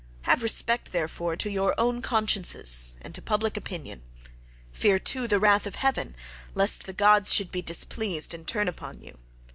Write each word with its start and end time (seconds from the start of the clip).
Have 0.23 0.41
respect, 0.41 0.93
therefore, 0.93 1.35
to 1.35 1.51
your 1.51 1.75
own 1.79 2.01
consciences 2.01 2.95
and 3.03 3.13
to 3.13 3.21
public 3.21 3.55
opinion. 3.55 4.01
Fear, 4.73 4.97
too, 4.97 5.27
the 5.27 5.39
wrath 5.39 5.67
of 5.67 5.75
heaven, 5.75 6.15
lest 6.55 6.87
the 6.87 6.93
gods 6.93 7.31
should 7.31 7.51
be 7.51 7.61
displeased 7.61 8.33
and 8.33 8.47
turn 8.47 8.67
upon 8.67 9.03
you. 9.03 9.19